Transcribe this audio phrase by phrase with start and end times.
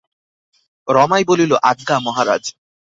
[0.87, 2.43] রমাই বলিল, আজ্ঞা, মহারাজ।